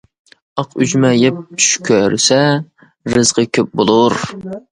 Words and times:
ئاق 0.61 0.71
ئۈجمە 0.85 1.11
يەپ 1.15 1.43
چۈش 1.59 1.67
كۆرسە 1.89 2.39
رىزقى 3.17 3.47
كۆپ 3.59 3.73
بولۇر. 3.83 4.19